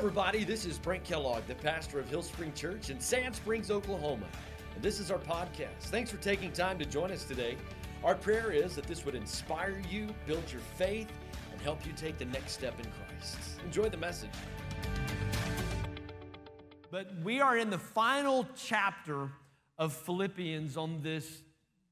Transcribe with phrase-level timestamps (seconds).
[0.00, 4.24] everybody, this is Brent Kellogg, the pastor of Hill Spring Church in Sand Springs, Oklahoma.
[4.74, 5.90] And this is our podcast.
[5.90, 7.58] Thanks for taking time to join us today.
[8.02, 11.12] Our prayer is that this would inspire you, build your faith,
[11.52, 13.36] and help you take the next step in Christ.
[13.62, 14.30] Enjoy the message.
[16.90, 19.30] But we are in the final chapter
[19.76, 21.42] of Philippians on this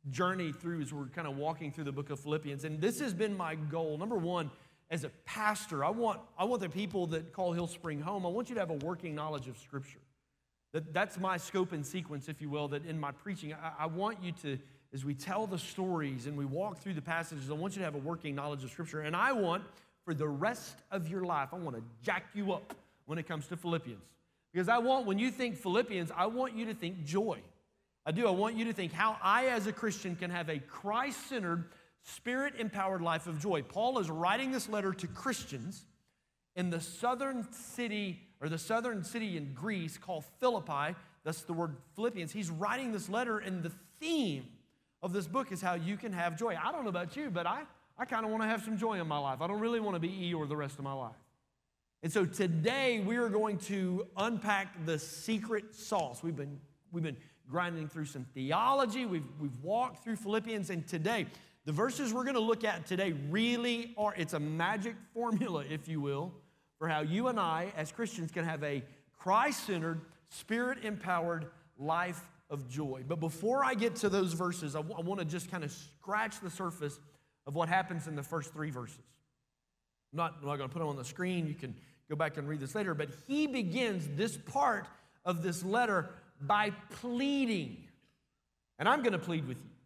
[0.08, 2.64] journey through as we're kind of walking through the book of Philippians.
[2.64, 3.98] And this has been my goal.
[3.98, 4.50] Number one,
[4.90, 8.28] as a pastor, I want, I want the people that call Hill Spring home, I
[8.28, 10.00] want you to have a working knowledge of Scripture.
[10.72, 13.86] That, that's my scope and sequence, if you will, that in my preaching, I, I
[13.86, 14.58] want you to,
[14.92, 17.84] as we tell the stories and we walk through the passages, I want you to
[17.84, 19.00] have a working knowledge of Scripture.
[19.00, 19.62] And I want,
[20.04, 22.74] for the rest of your life, I want to jack you up
[23.06, 24.02] when it comes to Philippians.
[24.52, 27.38] Because I want, when you think Philippians, I want you to think joy.
[28.06, 28.26] I do.
[28.26, 31.66] I want you to think how I, as a Christian, can have a Christ centered,
[32.02, 33.62] spirit empowered life of joy.
[33.62, 35.84] Paul is writing this letter to Christians
[36.56, 40.96] in the southern city or the southern city in Greece called Philippi.
[41.24, 42.32] That's the word Philippians.
[42.32, 44.46] He's writing this letter, and the theme
[45.02, 46.56] of this book is how you can have joy.
[46.60, 47.62] I don't know about you, but I,
[47.98, 49.40] I kind of want to have some joy in my life.
[49.40, 51.16] I don't really want to be Eeyore the rest of my life.
[52.02, 56.22] And so today we are going to unpack the secret sauce.
[56.22, 56.60] We've been,
[56.92, 57.16] we've been
[57.50, 61.26] grinding through some theology, we've, we've walked through Philippians, and today,
[61.68, 65.86] the verses we're going to look at today really are, it's a magic formula, if
[65.86, 66.32] you will,
[66.78, 68.82] for how you and I, as Christians, can have a
[69.18, 71.44] Christ centered, spirit empowered
[71.78, 73.02] life of joy.
[73.06, 75.70] But before I get to those verses, I, w- I want to just kind of
[75.70, 76.98] scratch the surface
[77.46, 79.04] of what happens in the first three verses.
[80.14, 81.46] I'm not, I'm not going to put them on the screen.
[81.46, 81.74] You can
[82.08, 82.94] go back and read this later.
[82.94, 84.86] But he begins this part
[85.22, 86.08] of this letter
[86.40, 86.70] by
[87.02, 87.76] pleading.
[88.78, 89.77] And I'm going to plead with you.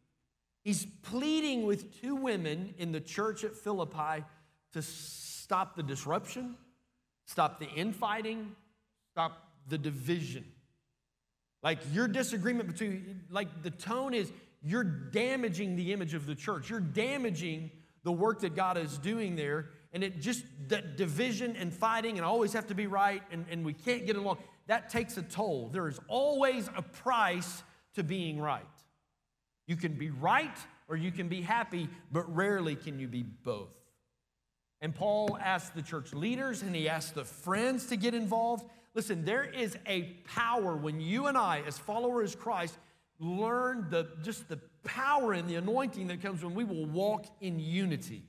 [0.63, 4.25] He's pleading with two women in the church at Philippi
[4.73, 6.57] to stop the disruption,
[7.27, 8.55] stop the infighting,
[9.13, 10.45] stop the division.
[11.63, 16.71] Like your disagreement between, like the tone is, you're damaging the image of the church.
[16.71, 17.71] You're damaging
[18.05, 19.71] the work that God is doing there.
[19.93, 23.65] And it just, that division and fighting and always have to be right and, and
[23.65, 25.69] we can't get along that takes a toll.
[25.73, 27.63] There is always a price
[27.95, 28.65] to being right.
[29.73, 33.73] You can be right or you can be happy, but rarely can you be both.
[34.83, 38.67] And Paul asked the church leaders and he asked the friends to get involved.
[38.95, 42.77] Listen, there is a power when you and I, as followers of Christ,
[43.19, 47.59] learn the, just the power and the anointing that comes when we will walk in
[47.59, 48.25] unity.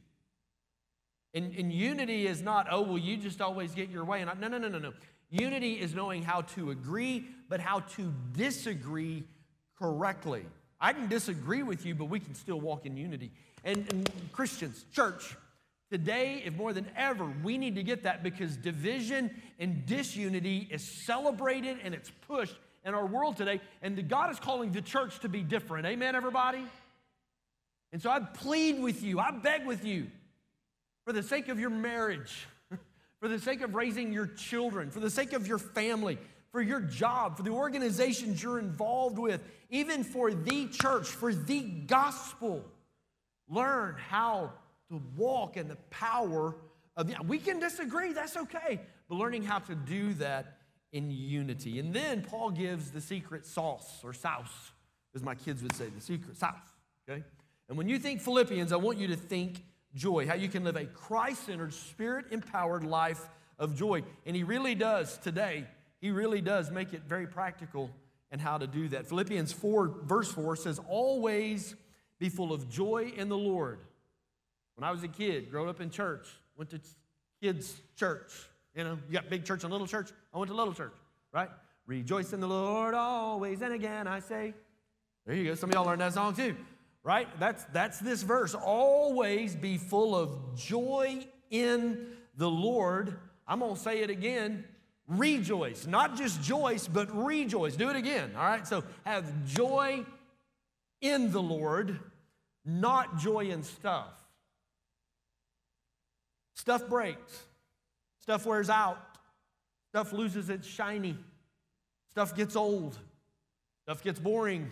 [1.34, 4.22] And, and unity is not, oh, well, you just always get your way.
[4.22, 4.94] And I, no, no, no, no, no.
[5.30, 9.25] Unity is knowing how to agree, but how to disagree
[9.78, 10.46] correctly.
[10.84, 13.32] I can disagree with you, but we can still walk in unity.
[13.64, 15.38] And, and, Christians, church,
[15.90, 20.84] today, if more than ever, we need to get that because division and disunity is
[20.84, 23.62] celebrated and it's pushed in our world today.
[23.82, 25.86] And God is calling the church to be different.
[25.86, 26.66] Amen, everybody?
[27.94, 30.08] And so I plead with you, I beg with you,
[31.06, 32.46] for the sake of your marriage
[33.22, 36.18] for the sake of raising your children, for the sake of your family,
[36.53, 41.62] for your job, for the organizations you're involved with, even for the church, for the
[41.62, 42.64] gospel.
[43.50, 44.53] Learn how
[44.90, 46.56] to walk in the power
[46.96, 47.12] of.
[47.28, 50.59] We can disagree, that's okay, but learning how to do that
[50.92, 51.80] in unity.
[51.80, 54.72] And then Paul gives the secret sauce or sauce,
[55.16, 56.69] as my kids would say, the secret sauce,
[57.09, 57.24] okay?
[57.68, 59.63] And when you think Philippians, I want you to think
[59.96, 63.28] joy, how you can live a Christ centered, spirit empowered life
[63.58, 64.03] of joy.
[64.28, 65.66] And he really does today,
[66.03, 67.90] he really does make it very practical
[68.30, 69.08] and how to do that.
[69.08, 71.75] Philippians 4, verse 4 says, Always
[72.19, 73.80] be full of joy in the Lord.
[74.75, 76.28] When I was a kid, growing up in church,
[76.58, 76.81] went to
[77.42, 78.34] kids' church.
[78.75, 80.09] You know, you got big church and little church.
[80.34, 80.94] I went to little church,
[81.31, 81.50] right?
[81.86, 84.53] Rejoice in the Lord always, and again I say.
[85.25, 85.56] There you go.
[85.56, 86.58] Some of y'all learned that song too
[87.03, 87.28] right?
[87.40, 88.56] That's, that's this verse.
[88.56, 93.19] Always be full of joy in the Lord.
[93.48, 94.66] I'm to say it again.
[95.08, 95.86] Rejoice.
[95.86, 97.76] Not just joyce, but rejoice.
[97.76, 98.68] Do it again, all right?
[98.68, 100.06] So have joy
[101.02, 102.00] in the Lord,
[102.66, 104.14] not joy in stuff.
[106.56, 107.44] Stuff breaks,
[108.22, 109.00] stuff wears out,
[109.90, 111.18] stuff loses its shiny,
[112.12, 112.98] stuff gets old,
[113.86, 114.72] stuff gets boring.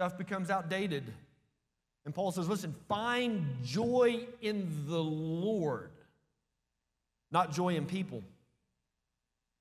[0.00, 1.04] Stuff becomes outdated.
[2.06, 5.90] And Paul says, listen, find joy in the Lord,
[7.30, 8.22] not joy in people,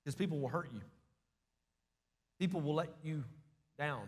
[0.10, 0.82] because people will hurt you.
[2.40, 3.24] People will let you
[3.78, 4.08] down.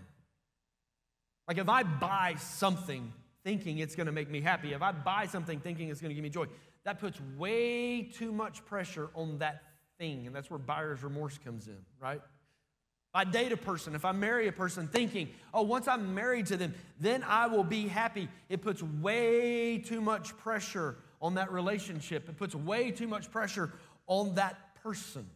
[1.47, 3.13] Like if I buy something
[3.43, 6.15] thinking it's going to make me happy, if I buy something thinking it's going to
[6.15, 6.47] give me joy,
[6.85, 9.61] that puts way too much pressure on that
[9.99, 12.19] thing, and that's where buyer's remorse comes in, right?
[12.19, 16.47] If I date a person, if I marry a person thinking, oh, once I'm married
[16.47, 21.51] to them, then I will be happy, it puts way too much pressure on that
[21.51, 22.27] relationship.
[22.27, 23.71] It puts way too much pressure
[24.07, 25.27] on that person.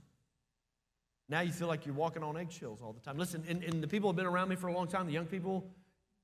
[1.27, 3.17] Now you feel like you're walking on eggshells all the time.
[3.17, 5.25] Listen, and, and the people have been around me for a long time, the young
[5.25, 5.65] people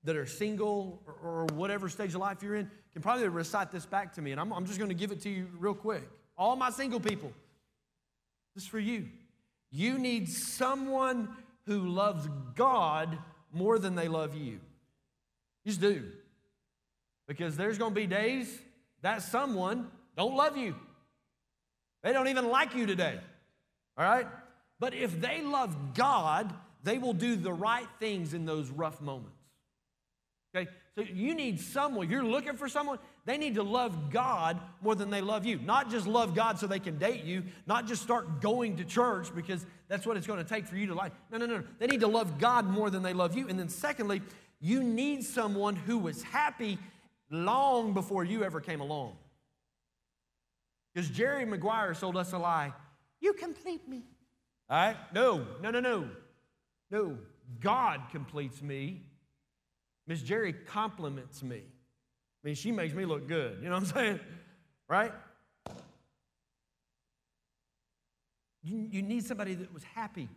[0.04, 3.86] that are single or, or whatever stage of life you're in, can probably recite this
[3.86, 4.32] back to me.
[4.32, 6.04] And I'm, I'm just going to give it to you real quick.
[6.38, 7.32] All my single people,
[8.56, 9.08] this is for you.
[9.72, 11.30] You need someone
[11.66, 13.18] who loves God
[13.54, 14.60] more than they love you.
[15.64, 16.04] You just do.
[17.28, 18.60] Because there's going to be days
[19.02, 19.88] that someone
[20.18, 20.76] don't love you.
[22.04, 23.20] They don't even like you today.
[23.98, 24.28] All right?
[24.82, 26.52] But if they love God,
[26.84, 29.38] they will do the right things in those rough moments.
[30.54, 30.70] Okay?
[30.96, 35.12] So you need someone, you're looking for someone, they need to love God more than
[35.12, 35.60] they love you.
[35.60, 39.34] Not just love God so they can date you, not just start going to church
[39.36, 41.14] because that's what it's going to take for you to like.
[41.32, 41.64] No, no, no.
[41.78, 43.48] They need to love God more than they love you.
[43.50, 44.24] And then secondly,
[44.60, 46.80] you need someone who was happy
[47.30, 49.16] long before you ever came along.
[50.92, 52.74] Because Jerry Maguire sold us a lie.
[53.20, 54.06] You complete me.
[54.72, 54.96] All right?
[55.14, 56.08] No, no, no, no.
[56.90, 57.18] No.
[57.60, 59.02] God completes me.
[60.08, 61.58] Miss Jerry compliments me.
[61.58, 63.58] I mean, she makes me look good.
[63.62, 64.20] You know what I'm saying?
[64.88, 65.12] Right?
[68.64, 70.30] You, you need somebody that was happy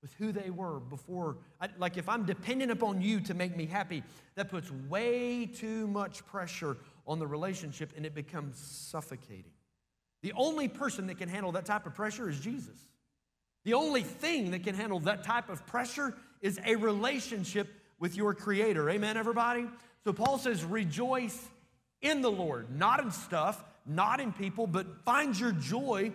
[0.00, 1.36] with who they were before.
[1.60, 4.02] I, like, if I'm dependent upon you to make me happy,
[4.36, 9.52] that puts way too much pressure on the relationship and it becomes suffocating.
[10.22, 12.78] The only person that can handle that type of pressure is Jesus.
[13.64, 17.68] The only thing that can handle that type of pressure is a relationship
[17.98, 18.88] with your Creator.
[18.90, 19.66] Amen, everybody?
[20.04, 21.48] So Paul says, rejoice
[22.00, 26.12] in the Lord, not in stuff, not in people, but find your joy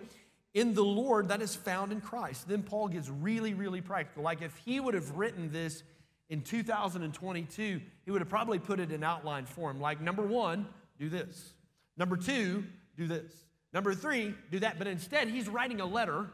[0.54, 2.48] in the Lord that is found in Christ.
[2.48, 4.22] Then Paul gets really, really practical.
[4.22, 5.82] Like if he would have written this
[6.30, 9.80] in 2022, he would have probably put it in outline form.
[9.80, 10.66] Like, number one,
[10.98, 11.52] do this.
[11.96, 12.64] Number two,
[12.96, 13.32] do this.
[13.72, 14.78] Number three, do that.
[14.78, 16.26] But instead, he's writing a letter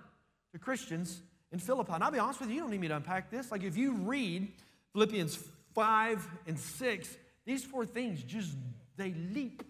[0.52, 1.93] to Christians in Philippi.
[1.93, 3.50] And I'll be honest with you, you don't need me to unpack this.
[3.50, 4.49] Like if you read
[4.93, 5.38] Philippians
[5.75, 7.17] 5 and 6,
[7.47, 8.55] these four things just,
[8.97, 9.62] they leap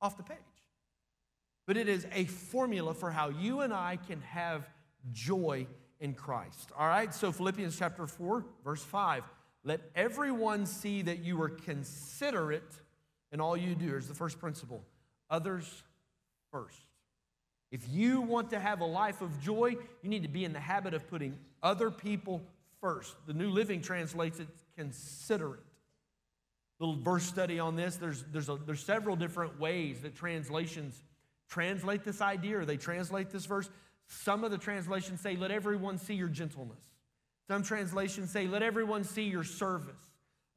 [0.00, 0.38] off the page.
[1.66, 4.68] But it is a formula for how you and I can have
[5.12, 5.66] joy
[6.00, 6.70] in Christ.
[6.76, 9.24] All right, so Philippians chapter 4, verse 5.
[9.62, 12.62] Let everyone see that you are considerate
[13.30, 13.86] in all you do.
[13.86, 14.82] Here's the first principle
[15.28, 15.82] others
[16.50, 16.89] first.
[17.70, 20.60] If you want to have a life of joy, you need to be in the
[20.60, 22.42] habit of putting other people
[22.80, 23.14] first.
[23.26, 25.60] The New Living translates it considerate.
[26.78, 27.96] Little verse study on this.
[27.96, 31.00] There's, there's, a, there's several different ways that translations
[31.48, 33.68] translate this idea or they translate this verse.
[34.06, 36.82] Some of the translations say, Let everyone see your gentleness.
[37.48, 40.10] Some translations say, Let everyone see your service.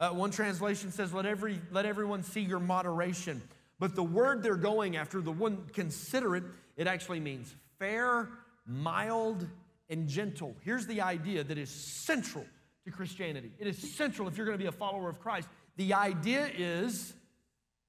[0.04, 3.42] Uh, one translation says, let, every, let everyone see your moderation.
[3.80, 6.44] But the word they're going after, the one considerate,
[6.76, 8.30] it actually means fair,
[8.66, 9.48] mild,
[9.90, 10.56] and gentle.
[10.62, 12.46] Here's the idea that is central
[12.86, 13.52] to Christianity.
[13.60, 15.48] It is central if you're going to be a follower of Christ.
[15.78, 17.14] The idea is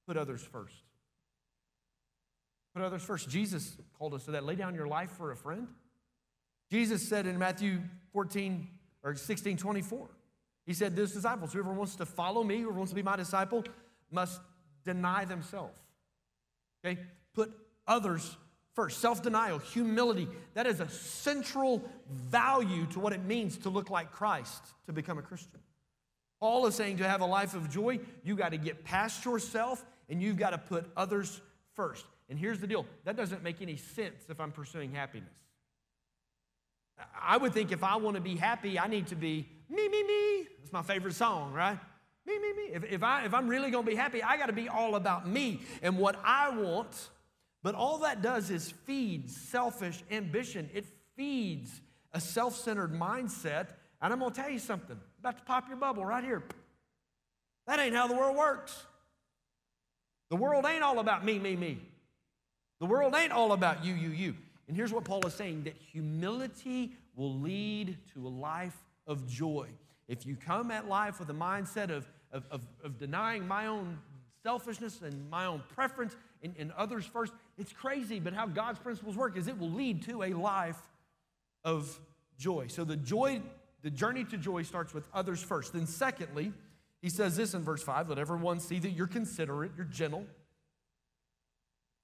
[0.06, 0.74] put others first.
[2.74, 3.28] Put others first.
[3.28, 4.44] Jesus called us to that.
[4.44, 5.68] Lay down your life for a friend.
[6.70, 7.80] Jesus said in Matthew
[8.12, 8.68] 14
[9.02, 10.08] or 16, 24,
[10.66, 13.64] he said, This disciples, whoever wants to follow me, whoever wants to be my disciple,
[14.10, 14.40] must
[14.84, 15.78] deny themselves.
[16.84, 17.00] Okay?
[17.34, 17.52] Put
[17.86, 18.36] others
[18.74, 19.00] first.
[19.00, 24.12] Self denial, humility, that is a central value to what it means to look like
[24.12, 25.60] Christ, to become a Christian.
[26.40, 29.84] Paul is saying to have a life of joy, you got to get past yourself
[30.08, 31.40] and you've got to put others
[31.74, 32.04] first.
[32.28, 35.32] And here's the deal that doesn't make any sense if I'm pursuing happiness.
[37.20, 40.02] I would think if I want to be happy, I need to be me, me,
[40.02, 40.46] me.
[40.58, 41.78] That's my favorite song, right?
[42.26, 42.62] Me, me, me.
[42.74, 44.94] If, if, I, if I'm really going to be happy, I got to be all
[44.94, 47.08] about me and what I want.
[47.64, 50.68] But all that does is feed selfish ambition.
[50.74, 50.84] It
[51.16, 51.80] feeds
[52.12, 53.68] a self centered mindset.
[54.02, 56.44] And I'm going to tell you something about to pop your bubble right here.
[57.66, 58.84] That ain't how the world works.
[60.28, 61.78] The world ain't all about me, me, me.
[62.80, 64.34] The world ain't all about you, you, you.
[64.68, 69.68] And here's what Paul is saying that humility will lead to a life of joy.
[70.06, 73.98] If you come at life with a mindset of, of, of, of denying my own
[74.42, 79.16] selfishness and my own preference and, and others first, it's crazy, but how God's principles
[79.16, 80.80] work is it will lead to a life
[81.64, 81.98] of
[82.38, 82.66] joy.
[82.68, 83.40] So the joy,
[83.82, 85.72] the journey to joy starts with others first.
[85.72, 86.52] Then, secondly,
[87.00, 90.26] he says this in verse 5 let everyone see that you're considerate, you're gentle.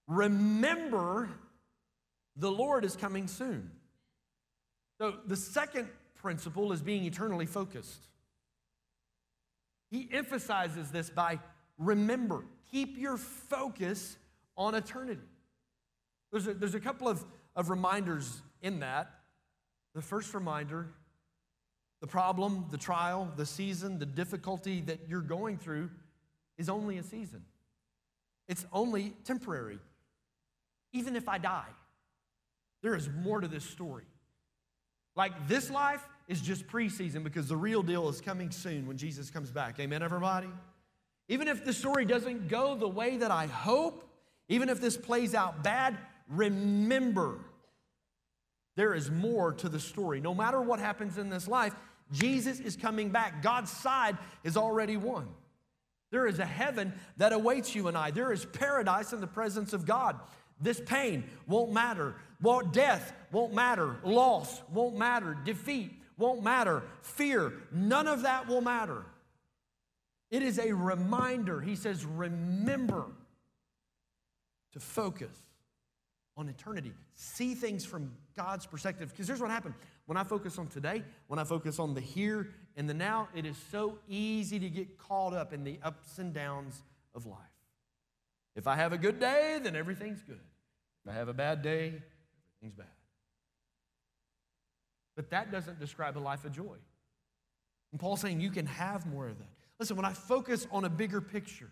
[0.09, 1.28] Remember,
[2.35, 3.70] the Lord is coming soon.
[4.99, 8.09] So the second principle is being eternally focused.
[9.90, 11.38] He emphasizes this by
[11.78, 14.16] remember, keep your focus
[14.61, 15.23] on eternity.
[16.31, 17.25] There's a, there's a couple of,
[17.57, 19.11] of reminders in that.
[19.95, 20.87] The first reminder
[22.00, 25.90] the problem, the trial, the season, the difficulty that you're going through
[26.57, 27.43] is only a season.
[28.49, 29.79] It's only temporary.
[30.93, 31.69] Even if I die,
[32.83, 34.05] there is more to this story.
[35.17, 39.31] Like this life is just preseason because the real deal is coming soon when Jesus
[39.31, 39.81] comes back.
[39.81, 40.49] Amen, everybody?
[41.29, 44.10] Even if the story doesn't go the way that I hope,
[44.50, 45.97] even if this plays out bad,
[46.28, 47.38] remember
[48.76, 50.21] there is more to the story.
[50.21, 51.73] No matter what happens in this life,
[52.12, 53.42] Jesus is coming back.
[53.42, 55.28] God's side is already won.
[56.11, 58.11] There is a heaven that awaits you and I.
[58.11, 60.19] There is paradise in the presence of God.
[60.61, 62.16] This pain won't matter.
[62.42, 63.99] Well, death won't matter.
[64.02, 65.37] Loss won't matter.
[65.45, 66.83] Defeat won't matter.
[67.02, 69.04] Fear, none of that will matter.
[70.33, 71.61] It is a reminder.
[71.61, 73.07] He says, remember
[74.72, 75.36] to focus
[76.36, 76.92] on eternity.
[77.14, 79.10] See things from God's perspective.
[79.10, 79.74] Because here's what happened
[80.06, 83.44] when I focus on today, when I focus on the here and the now, it
[83.46, 86.82] is so easy to get caught up in the ups and downs
[87.14, 87.38] of life.
[88.56, 90.40] If I have a good day, then everything's good.
[91.04, 92.02] If I have a bad day,
[92.58, 92.86] everything's bad.
[95.16, 96.76] But that doesn't describe a life of joy.
[97.92, 99.48] And Paul's saying you can have more of that.
[99.78, 101.70] Listen, when I focus on a bigger picture,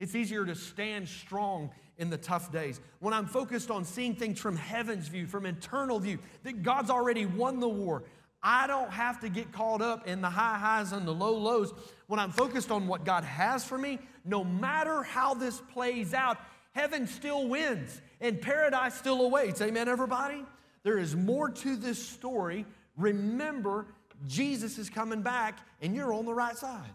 [0.00, 2.80] it's easier to stand strong in the tough days.
[3.00, 7.24] When I'm focused on seeing things from heaven's view, from eternal view, that God's already
[7.24, 8.04] won the war,
[8.42, 11.72] I don't have to get caught up in the high highs and the low lows.
[12.06, 16.38] When I'm focused on what God has for me, no matter how this plays out,
[16.72, 19.60] heaven still wins and paradise still awaits.
[19.62, 20.44] Amen, everybody?
[20.82, 22.66] There is more to this story.
[22.96, 23.86] Remember,
[24.26, 26.90] Jesus is coming back and you're on the right side.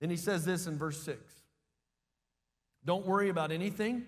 [0.00, 1.41] Then he says this in verse 6
[2.84, 4.04] don't worry about anything.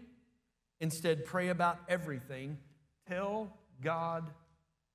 [0.80, 2.58] Instead, pray about everything.
[3.08, 3.52] Tell
[3.82, 4.28] God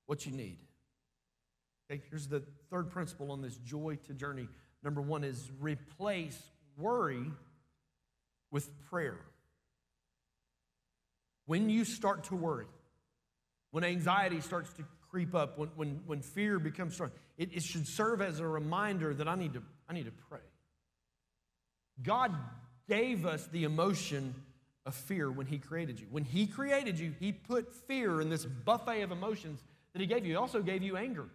[0.06, 0.58] what you need.
[1.90, 4.48] Okay, here's the third principle on this joy to journey.
[4.82, 6.40] Number one is replace
[6.76, 7.24] worry
[8.50, 9.18] with prayer.
[11.46, 12.66] When you start to worry,
[13.72, 17.86] when anxiety starts to creep up, when, when, when fear becomes strong, it, it should
[17.86, 20.40] serve as a reminder that I need to, I need to pray.
[22.02, 22.32] God
[22.90, 24.34] gave us the emotion
[24.84, 26.08] of fear when He created you.
[26.10, 30.26] When He created you, He put fear in this buffet of emotions that He gave
[30.26, 30.32] you.
[30.32, 31.28] He also gave you anger.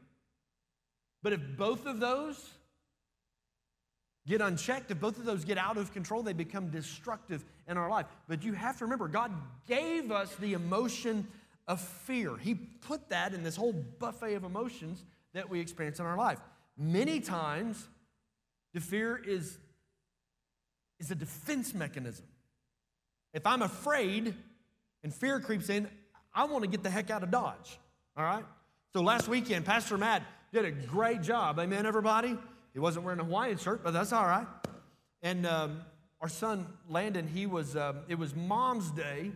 [1.23, 2.51] But if both of those
[4.27, 7.89] get unchecked, if both of those get out of control, they become destructive in our
[7.89, 8.05] life.
[8.27, 9.31] But you have to remember, God
[9.65, 11.25] gave us the emotion
[11.69, 12.35] of fear.
[12.35, 16.39] He put that in this whole buffet of emotions that we experience in our life.
[16.77, 17.87] Many times,
[18.73, 19.57] the fear is
[20.99, 22.25] is a defense mechanism.
[23.33, 24.33] If I'm afraid
[25.03, 25.87] and fear creeps in,
[26.33, 27.77] I want to get the heck out of Dodge.
[28.17, 28.45] All right?
[28.93, 30.23] So last weekend, Pastor Matt
[30.53, 31.59] did a great job.
[31.59, 32.37] Amen, everybody?
[32.73, 34.47] He wasn't wearing a Hawaiian shirt, but that's all right.
[35.21, 35.81] And um,
[36.21, 39.31] our son Landon, he was, um, it was Mom's Day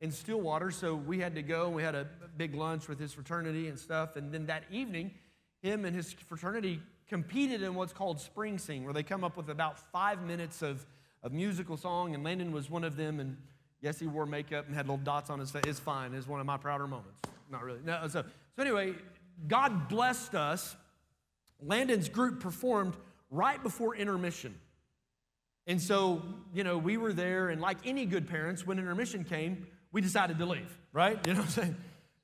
[0.00, 1.68] in Stillwater, so we had to go.
[1.68, 4.16] We had a big lunch with his fraternity and stuff.
[4.16, 5.12] And then that evening,
[5.62, 9.48] him and his fraternity competed in what's called Spring Sing, where they come up with
[9.48, 10.84] about five minutes of
[11.22, 13.20] a musical song, and Landon was one of them.
[13.20, 13.36] And
[13.80, 15.64] yes, he wore makeup and had little dots on his face.
[15.66, 16.14] It's fine.
[16.14, 17.20] It's one of my prouder moments.
[17.50, 17.80] Not really.
[17.84, 18.22] No, so,
[18.56, 18.94] so anyway,
[19.48, 20.76] God blessed us.
[21.60, 22.94] Landon's group performed
[23.30, 24.54] right before intermission.
[25.66, 26.22] And so,
[26.54, 30.38] you know, we were there, and like any good parents, when intermission came, we decided
[30.38, 31.18] to leave, right?
[31.26, 31.76] You know what I'm saying?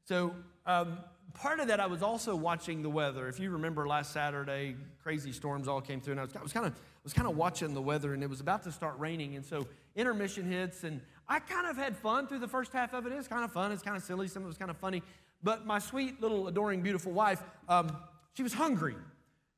[0.04, 0.34] So,
[0.64, 0.98] um,
[1.34, 3.26] part of that, I was also watching the weather.
[3.28, 6.52] If you remember last Saturday, crazy storms all came through, and I was, I was
[6.52, 9.36] kind of was kind of watching the weather, and it was about to start raining,
[9.36, 9.66] and so
[9.96, 13.12] intermission hits, and I kind of had fun through the first half of it.
[13.12, 13.72] It's kind of fun.
[13.72, 14.28] It's kind of silly.
[14.28, 15.02] Some of it was kind of funny.
[15.42, 17.96] But my sweet little adoring beautiful wife, um,
[18.34, 18.94] she was hungry,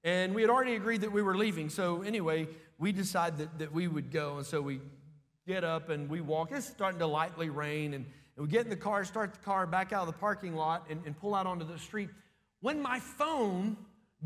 [0.03, 1.69] and we had already agreed that we were leaving.
[1.69, 2.49] So anyway,
[2.79, 4.81] we decided that, that we would go, and so we
[5.47, 6.51] get up and we walk.
[6.53, 9.67] It's starting to lightly rain, and, and we get in the car, start the car,
[9.67, 12.09] back out of the parking lot, and, and pull out onto the street.
[12.61, 13.77] When my phone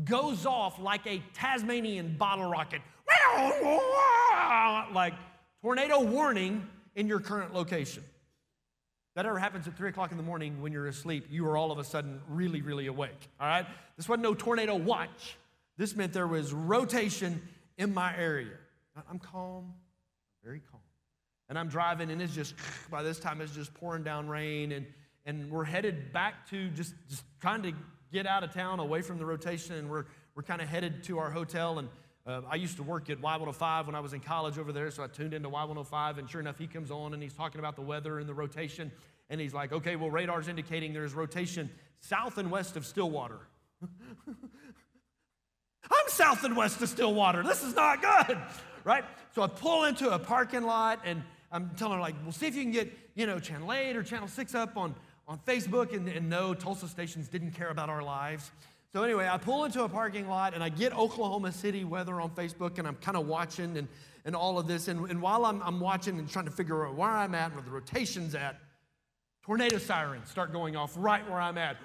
[0.05, 2.81] goes off like a Tasmanian bottle rocket,
[4.93, 5.13] like
[5.61, 8.03] tornado warning in your current location.
[9.15, 11.71] That ever happens at 3 o'clock in the morning when you're asleep, you are all
[11.71, 13.27] of a sudden really, really awake.
[13.39, 13.65] All right?
[13.97, 15.37] This wasn't no tornado watch.
[15.77, 17.41] This meant there was rotation
[17.77, 18.57] in my area.
[19.09, 19.73] I'm calm,
[20.43, 20.81] very calm.
[21.47, 22.53] And I'm driving, and it's just,
[22.91, 24.71] by this time, it's just pouring down rain.
[24.71, 24.85] And,
[25.25, 27.73] and we're headed back to just, just trying to
[28.11, 30.05] get out of town away from the rotation, and we're,
[30.35, 31.79] we're kind of headed to our hotel.
[31.79, 31.89] And
[32.29, 35.03] uh, I used to work at Y105 when I was in college over there, so
[35.03, 37.81] I tuned into Y105, and sure enough, he comes on and he's talking about the
[37.81, 38.91] weather and the rotation.
[39.31, 43.39] And he's like, okay, well, radar's indicating there's rotation south and west of Stillwater.
[44.27, 47.41] I'm south and west of Stillwater.
[47.41, 48.37] This is not good,
[48.83, 49.05] right?
[49.33, 52.55] So I pull into a parking lot and I'm telling her, like, well, see if
[52.55, 54.93] you can get, you know, Channel 8 or Channel 6 up on,
[55.27, 55.95] on Facebook.
[55.95, 58.51] And, and no, Tulsa stations didn't care about our lives.
[58.91, 62.31] So anyway, I pull into a parking lot and I get Oklahoma City weather on
[62.31, 63.87] Facebook and I'm kind of watching and,
[64.25, 64.87] and all of this.
[64.87, 67.55] And, and while I'm, I'm watching and trying to figure out where I'm at, and
[67.55, 68.59] where the rotation's at,
[69.43, 71.77] tornado sirens start going off right where I'm at.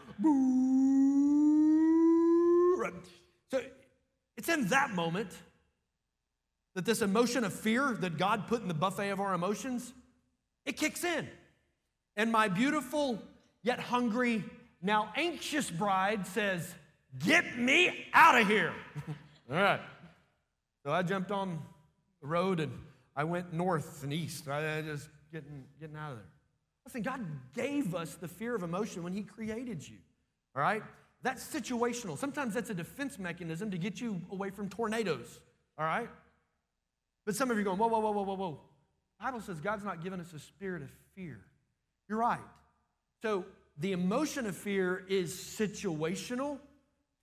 [3.50, 3.60] So
[4.38, 5.30] it's in that moment
[6.74, 9.92] that this emotion of fear that God put in the buffet of our emotions,
[10.64, 11.28] it kicks in.
[12.16, 13.22] And my beautiful
[13.62, 14.42] yet hungry,
[14.80, 16.74] now anxious bride says,
[17.18, 18.72] Get me out of here.
[19.50, 19.80] All right.
[20.84, 21.58] So I jumped on
[22.20, 22.72] the road and
[23.16, 24.48] I went north and east.
[24.48, 26.26] I just getting, getting out of there.
[26.84, 29.96] Listen, God gave us the fear of emotion when He created you.
[30.54, 30.82] All right?
[31.22, 32.18] That's situational.
[32.18, 35.40] Sometimes that's a defense mechanism to get you away from tornadoes,
[35.78, 36.08] all right?
[37.24, 38.60] But some of you are going, whoa, whoa, whoa, whoa, whoa, whoa.
[39.18, 41.40] Bible says God's not given us a spirit of fear.
[42.10, 42.40] You're right.
[43.22, 43.46] So
[43.78, 46.58] the emotion of fear is situational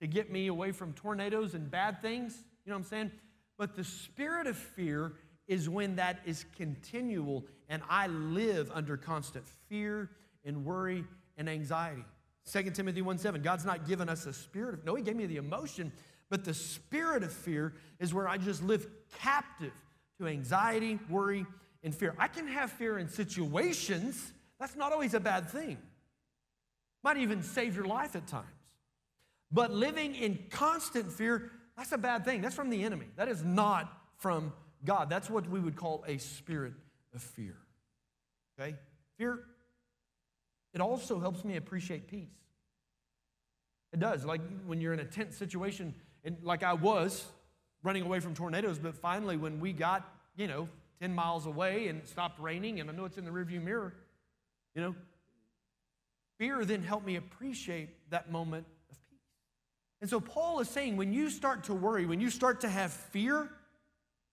[0.02, 2.42] to get me away from tornadoes and bad things.
[2.66, 3.10] You know what I'm saying?
[3.56, 5.12] But the spirit of fear
[5.46, 10.10] is when that is continual and I live under constant fear
[10.44, 11.04] and worry
[11.36, 12.04] and anxiety.
[12.50, 15.26] 2 Timothy 1 7, God's not given us a spirit of, no, He gave me
[15.26, 15.92] the emotion,
[16.28, 18.88] but the spirit of fear is where I just live
[19.20, 19.72] captive
[20.18, 21.46] to anxiety, worry,
[21.84, 22.16] and fear.
[22.18, 25.78] I can have fear in situations, that's not always a bad thing.
[27.04, 28.48] Might even save your life at times.
[29.52, 32.40] But living in constant fear, that's a bad thing.
[32.40, 33.06] That's from the enemy.
[33.16, 34.52] That is not from
[34.84, 35.10] God.
[35.10, 36.74] That's what we would call a spirit
[37.14, 37.56] of fear.
[38.58, 38.76] Okay?
[39.18, 39.44] Fear
[40.74, 42.32] it also helps me appreciate peace.
[43.92, 44.24] It does.
[44.24, 47.24] Like when you're in a tense situation, and like I was
[47.82, 50.68] running away from tornadoes, but finally when we got, you know,
[51.00, 53.94] 10 miles away and it stopped raining, and I know it's in the rearview mirror,
[54.74, 54.94] you know,
[56.38, 58.66] fear then helped me appreciate that moment.
[60.02, 62.92] And so Paul is saying when you start to worry, when you start to have
[62.92, 63.48] fear,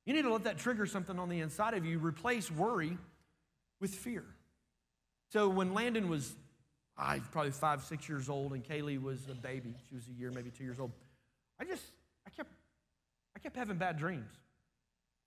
[0.06, 2.00] you need to let that trigger something on the inside of you.
[2.00, 2.98] Replace worry
[3.80, 4.26] with fear.
[5.32, 6.34] So when Landon was
[7.00, 9.74] I probably five, six years old, and Kaylee was a baby.
[9.88, 10.92] She was a year, maybe two years old.
[11.60, 11.84] I just,
[12.28, 12.52] I kept,
[13.36, 14.30] I kept having bad dreams.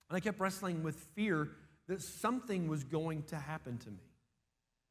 [0.09, 1.49] And I kept wrestling with fear
[1.87, 4.03] that something was going to happen to me.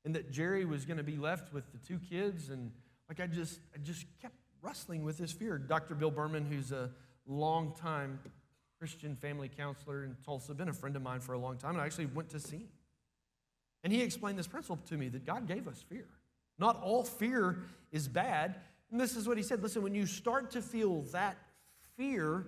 [0.04, 2.50] And that Jerry was going to be left with the two kids.
[2.50, 2.72] And
[3.08, 5.58] like I just, I just kept wrestling with this fear.
[5.58, 5.94] Dr.
[5.94, 6.90] Bill Berman, who's a
[7.26, 8.18] longtime
[8.78, 11.80] Christian family counselor in Tulsa, been a friend of mine for a long time, and
[11.80, 12.68] I actually went to see him.
[13.84, 16.06] And he explained this principle to me that God gave us fear.
[16.58, 17.58] Not all fear
[17.90, 18.56] is bad.
[18.90, 21.36] And this is what he said listen, when you start to feel that
[21.96, 22.46] fear,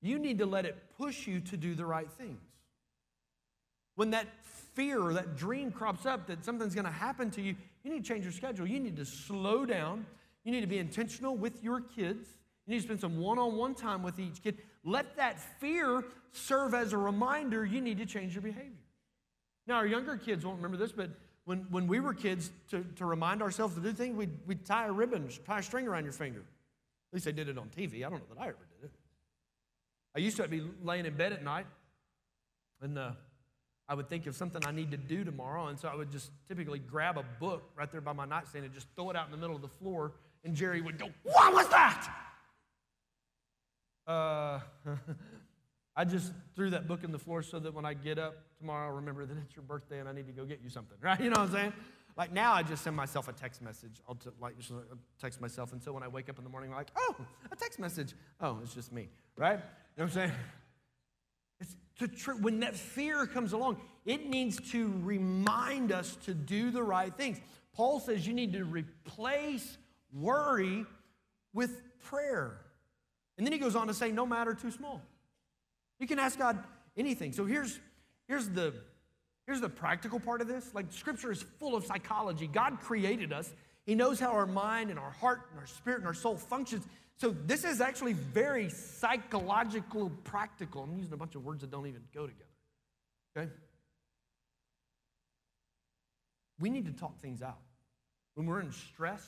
[0.00, 2.40] you need to let it push you to do the right things.
[3.96, 4.26] When that
[4.74, 8.08] fear that dream crops up that something's going to happen to you, you need to
[8.08, 8.66] change your schedule.
[8.66, 10.06] You need to slow down.
[10.44, 12.28] You need to be intentional with your kids.
[12.66, 14.58] You need to spend some one on one time with each kid.
[14.84, 18.72] Let that fear serve as a reminder you need to change your behavior.
[19.66, 21.10] Now, our younger kids won't remember this, but
[21.44, 24.86] when, when we were kids, to, to remind ourselves to do things, we'd, we'd tie
[24.86, 26.40] a ribbon, tie a string around your finger.
[26.40, 28.04] At least they did it on TV.
[28.04, 28.92] I don't know that I ever did it.
[30.16, 31.66] I used to be laying in bed at night,
[32.80, 33.12] and uh,
[33.88, 36.30] I would think of something I need to do tomorrow, and so I would just
[36.48, 39.32] typically grab a book right there by my nightstand and just throw it out in
[39.32, 40.12] the middle of the floor,
[40.44, 42.08] and Jerry would go, What was that?
[44.06, 44.60] Uh,
[45.96, 48.88] I just threw that book in the floor so that when I get up tomorrow,
[48.88, 51.20] I'll remember that it's your birthday and I need to go get you something, right?
[51.20, 51.72] You know what I'm saying?
[52.16, 54.00] Like now, I just send myself a text message.
[54.08, 54.72] I'll t- like just
[55.20, 57.16] text myself, and so when I wake up in the morning, I'm like, oh,
[57.50, 58.14] a text message.
[58.40, 59.58] Oh, it's just me, right?
[59.58, 59.62] You know
[59.96, 60.32] what I'm saying?
[61.60, 66.70] It's to tr- when that fear comes along, it needs to remind us to do
[66.70, 67.40] the right things.
[67.72, 69.76] Paul says you need to replace
[70.14, 70.86] worry
[71.52, 72.58] with prayer,
[73.36, 75.02] and then he goes on to say, no matter too small.
[75.98, 76.58] You can ask God
[76.96, 77.32] anything.
[77.32, 77.78] So here's,
[78.28, 78.74] here's, the,
[79.46, 80.74] here's the practical part of this.
[80.74, 82.46] Like, Scripture is full of psychology.
[82.46, 83.52] God created us,
[83.86, 86.86] He knows how our mind and our heart and our spirit and our soul functions.
[87.16, 90.82] So this is actually very psychological, practical.
[90.82, 92.44] I'm using a bunch of words that don't even go together.
[93.36, 93.50] Okay?
[96.58, 97.58] We need to talk things out.
[98.34, 99.24] when we're in stress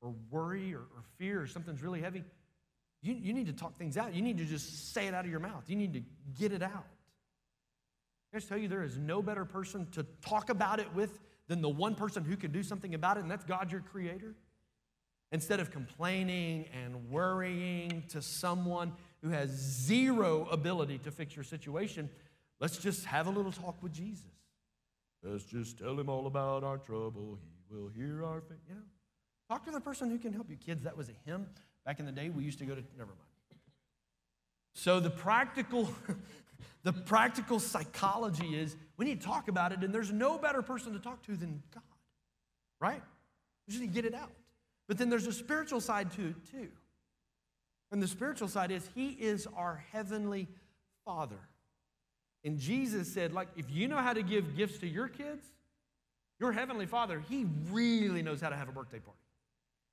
[0.00, 2.24] or worry or, or fear or something's really heavy,
[3.02, 4.14] you, you need to talk things out.
[4.14, 5.64] You need to just say it out of your mouth.
[5.68, 6.02] You need to
[6.38, 6.86] get it out.
[8.32, 11.62] I just tell you, there is no better person to talk about it with than
[11.62, 14.34] the one person who can do something about it, and that's God, your creator.
[15.32, 22.10] Instead of complaining and worrying to someone who has zero ability to fix your situation,
[22.60, 24.24] let's just have a little talk with Jesus.
[25.22, 27.38] Let's just tell him all about our trouble.
[27.68, 28.58] He will hear our faith.
[29.48, 30.56] Talk to the person who can help you.
[30.56, 31.46] Kids, that was a hymn
[31.84, 32.28] back in the day.
[32.28, 33.28] We used to go to, never mind.
[34.74, 35.88] So the practical,
[36.84, 40.92] the practical psychology is we need to talk about it, and there's no better person
[40.92, 41.82] to talk to than God,
[42.80, 43.02] right?
[43.66, 44.30] We just need to get it out.
[44.86, 46.68] But then there's a spiritual side to it too.
[47.90, 50.46] And the spiritual side is He is our heavenly
[51.04, 51.40] Father.
[52.44, 55.44] And Jesus said, like, if you know how to give gifts to your kids,
[56.38, 59.18] your heavenly Father, He really knows how to have a birthday party.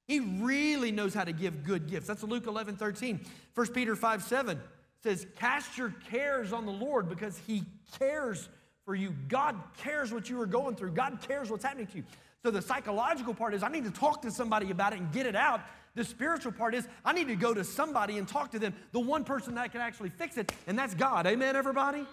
[0.07, 2.07] He really knows how to give good gifts.
[2.07, 3.19] That's Luke 11, 13.
[3.53, 4.59] 1 Peter 5, 7
[5.01, 7.63] says, Cast your cares on the Lord because He
[7.97, 8.49] cares
[8.85, 9.15] for you.
[9.27, 12.03] God cares what you are going through, God cares what's happening to you.
[12.43, 15.25] So the psychological part is I need to talk to somebody about it and get
[15.25, 15.61] it out.
[15.95, 18.99] The spiritual part is I need to go to somebody and talk to them, the
[18.99, 21.25] one person that can actually fix it, and that's God.
[21.25, 22.05] Amen, everybody?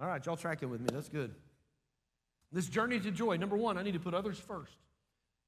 [0.00, 0.88] All right, y'all tracking with me.
[0.92, 1.32] That's good.
[2.50, 4.72] This journey to joy, number one, I need to put others first.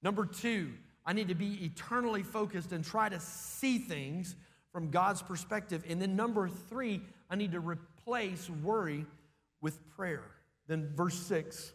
[0.02, 0.72] Number two,
[1.05, 4.37] I need to be eternally focused and try to see things
[4.73, 5.85] from God's perspective.
[5.88, 9.05] And then number three, I need to replace worry
[9.61, 10.25] with prayer.
[10.67, 11.73] Then verse six,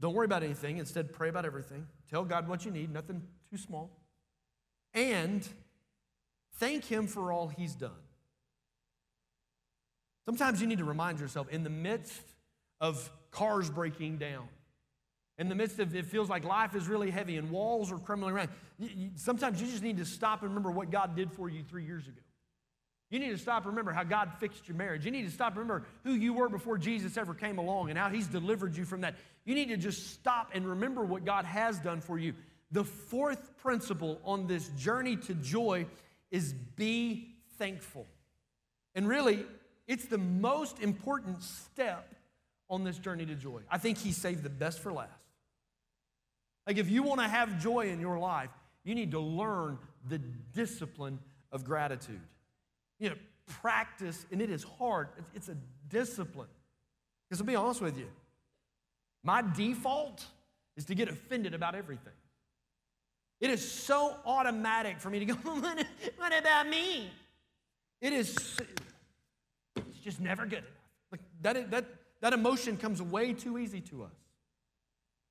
[0.00, 0.78] don't worry about anything.
[0.78, 1.86] Instead, pray about everything.
[2.10, 3.90] Tell God what you need, nothing too small.
[4.94, 5.46] And
[6.56, 7.90] thank Him for all He's done.
[10.24, 12.22] Sometimes you need to remind yourself in the midst
[12.80, 14.48] of cars breaking down,
[15.42, 18.32] in the midst of it feels like life is really heavy and walls are crumbling
[18.32, 21.64] around, you sometimes you just need to stop and remember what God did for you
[21.64, 22.20] three years ago.
[23.10, 25.04] You need to stop and remember how God fixed your marriage.
[25.04, 27.98] You need to stop and remember who you were before Jesus ever came along and
[27.98, 29.16] how He's delivered you from that.
[29.44, 32.34] You need to just stop and remember what God has done for you.
[32.70, 35.86] The fourth principle on this journey to joy
[36.30, 38.06] is be thankful.
[38.94, 39.44] And really,
[39.88, 42.14] it's the most important step
[42.70, 43.62] on this journey to joy.
[43.68, 45.21] I think He saved the best for last.
[46.66, 48.50] Like, if you want to have joy in your life,
[48.84, 51.18] you need to learn the discipline
[51.50, 52.20] of gratitude.
[52.98, 53.16] You know,
[53.60, 55.56] practice, and it is hard, it's a
[55.88, 56.48] discipline.
[57.28, 58.08] Because I'll be honest with you,
[59.22, 60.24] my default
[60.76, 62.12] is to get offended about everything.
[63.40, 65.34] It is so automatic for me to go,
[66.16, 67.10] what about me?
[68.00, 68.36] It is,
[69.76, 70.70] it's just never good enough.
[71.10, 71.84] Like that, that,
[72.20, 74.12] that emotion comes way too easy to us.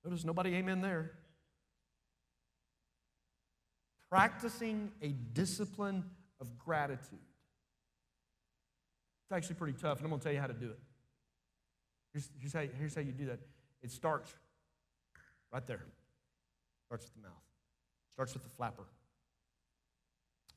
[0.04, 1.12] Notice nobody amen there.
[4.12, 6.04] Practicing a discipline
[6.42, 7.20] of gratitude.
[9.24, 10.80] It's actually pretty tough, and I'm going to tell you how to do it.
[12.12, 13.40] Here's, here's, how, here's how you do that
[13.82, 14.34] it starts
[15.54, 15.86] right there,
[16.88, 17.42] starts with the mouth,
[18.14, 18.84] starts with the flapper.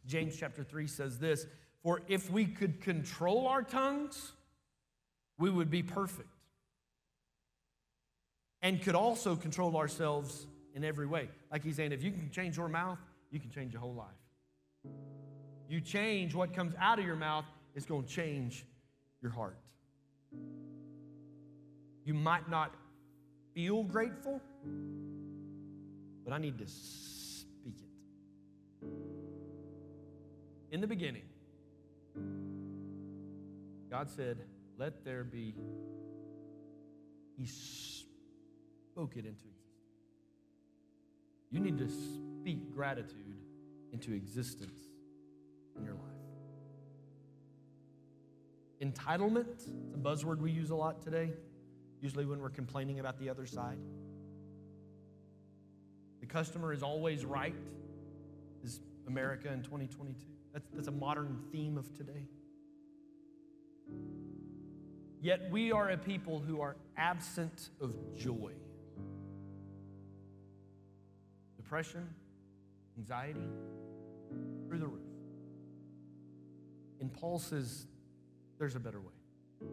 [0.04, 1.46] James chapter 3 says this
[1.82, 4.32] For if we could control our tongues,
[5.38, 6.28] we would be perfect
[8.62, 11.28] and could also control ourselves in every way.
[11.52, 12.98] Like he's saying, if you can change your mouth,
[13.34, 14.06] you can change your whole life.
[15.68, 17.44] You change what comes out of your mouth,
[17.74, 18.64] it's going to change
[19.20, 19.58] your heart.
[22.04, 22.72] You might not
[23.52, 24.40] feel grateful,
[26.22, 28.86] but I need to speak it.
[30.70, 31.24] In the beginning,
[33.90, 34.38] God said,
[34.78, 35.54] Let there be.
[37.36, 39.64] He spoke it into existence.
[41.50, 41.88] You need to
[42.44, 43.38] speak gratitude
[43.94, 44.78] into existence
[45.78, 46.02] in your life.
[48.82, 51.30] Entitlement, it's a buzzword we use a lot today,
[52.02, 53.78] usually when we're complaining about the other side.
[56.20, 57.54] The customer is always right,
[58.62, 60.14] is America in 2022.
[60.52, 62.28] That's, that's a modern theme of today.
[65.22, 68.52] Yet we are a people who are absent of joy.
[71.56, 72.06] Depression,
[72.98, 73.48] anxiety,
[74.68, 75.00] through the roof.
[77.00, 77.86] And Paul says,
[78.58, 79.68] there's a better way.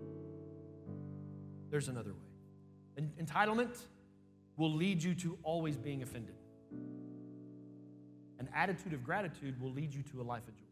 [1.70, 3.06] There's another way.
[3.22, 3.78] Entitlement
[4.58, 6.36] will lead you to always being offended.
[8.40, 10.66] An attitude of gratitude will lead you to a life of joy.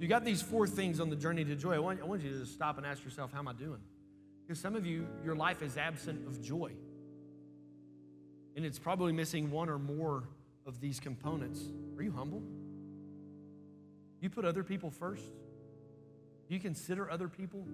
[0.00, 1.74] You got these four things on the journey to joy.
[1.74, 3.80] I want, I want you to just stop and ask yourself, how am I doing?
[4.42, 6.72] Because some of you, your life is absent of joy.
[8.56, 10.24] and it's probably missing one or more
[10.66, 11.60] of these components,
[11.96, 12.42] are you humble?
[14.20, 15.24] You put other people first?
[15.24, 17.66] Do you consider other people?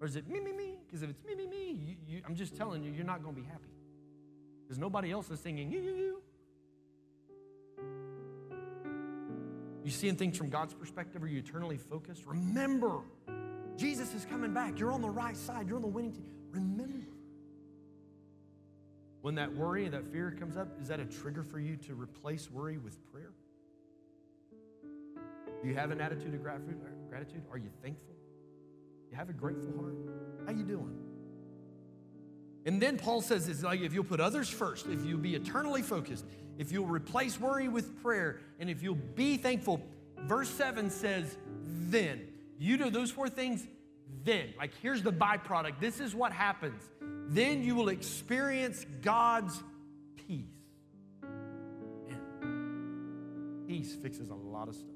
[0.00, 0.74] Or is it me, me, me?
[0.86, 3.34] Because if it's me, me, me, you, you, I'm just telling you, you're not going
[3.34, 3.68] to be happy.
[4.66, 6.22] Because nobody else is singing you, you, you.
[9.84, 11.22] You seeing things from God's perspective?
[11.22, 12.24] Are you eternally focused?
[12.26, 13.00] Remember,
[13.76, 14.78] Jesus is coming back.
[14.78, 15.66] You're on the right side.
[15.66, 16.30] You're on the winning team.
[16.50, 17.19] Remember.
[19.22, 21.94] When that worry and that fear comes up, is that a trigger for you to
[21.94, 23.32] replace worry with prayer?
[25.62, 27.42] Do you have an attitude of gratitude?
[27.50, 28.14] Are you thankful?
[29.10, 29.94] You have a grateful heart?
[30.46, 30.96] How are you doing?
[32.64, 35.82] And then Paul says it's like if you'll put others first, if you'll be eternally
[35.82, 36.24] focused,
[36.58, 39.82] if you'll replace worry with prayer, and if you'll be thankful,
[40.20, 42.28] verse 7 says, then.
[42.58, 43.66] You do those four things,
[44.24, 44.54] then.
[44.58, 45.80] Like here's the byproduct.
[45.80, 46.82] This is what happens.
[47.28, 49.62] Then you will experience God's
[50.26, 50.46] peace.
[52.02, 54.88] And peace fixes a lot of stuff.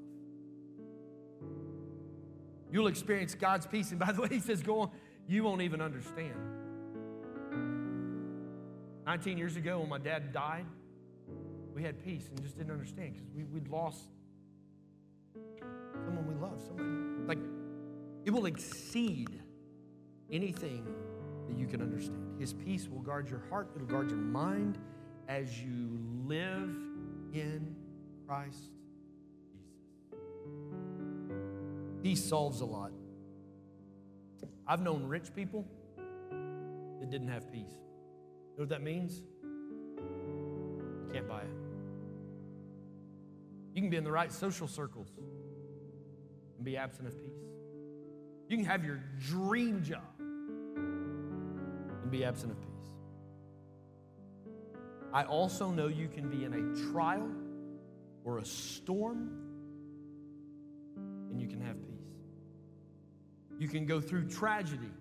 [2.71, 3.91] You'll experience God's peace.
[3.91, 4.91] And by the way, he says, go on,
[5.27, 6.35] you won't even understand.
[9.05, 10.65] 19 years ago, when my dad died,
[11.73, 13.99] we had peace and just didn't understand because we, we'd lost
[16.05, 16.89] someone we loved, Somebody,
[17.27, 17.54] like,
[18.25, 19.29] it will exceed
[20.31, 20.85] anything
[21.47, 22.39] that you can understand.
[22.39, 24.79] His peace will guard your heart, it'll guard your mind
[25.27, 26.69] as you live
[27.33, 27.75] in
[28.27, 28.75] Christ Jesus.
[32.01, 32.91] Peace solves a lot.
[34.67, 35.65] I've known rich people
[36.99, 37.71] that didn't have peace.
[37.71, 39.21] You know what that means?
[39.43, 41.49] You can't buy it.
[43.73, 45.09] You can be in the right social circles
[46.57, 47.54] and be absent of peace.
[48.47, 52.69] You can have your dream job and be absent of peace.
[55.13, 57.29] I also know you can be in a trial
[58.23, 59.29] or a storm
[61.29, 61.95] and you can have peace.
[63.57, 64.91] You can go through tragedy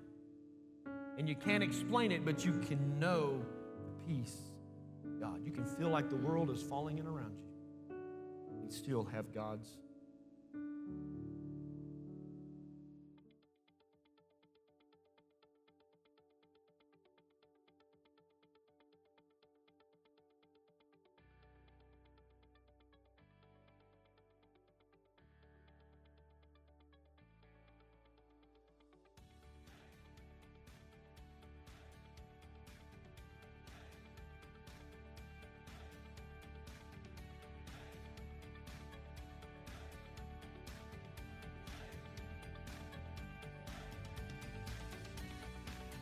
[1.19, 3.43] and you can't explain it, but you can know
[3.87, 4.51] the peace
[5.25, 5.45] God.
[5.45, 7.97] You can feel like the world is falling in around you
[8.61, 9.69] and still have God's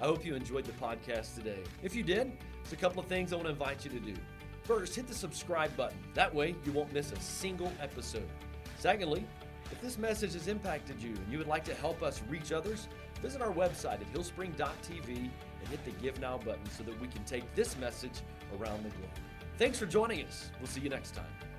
[0.02, 1.62] I hope you enjoyed the podcast today.
[1.80, 2.32] If you did,
[2.64, 4.14] there's a couple of things I want to invite you to do.
[4.64, 5.96] First, hit the subscribe button.
[6.14, 8.28] That way, you won't miss a single episode.
[8.80, 9.24] Secondly,
[9.70, 12.88] if this message has impacted you and you would like to help us reach others,
[13.20, 17.22] visit our website at hillspring.tv and hit the Give Now button so that we can
[17.22, 18.22] take this message
[18.58, 19.10] around the globe.
[19.56, 20.50] Thanks for joining us.
[20.58, 21.51] We'll see you next time.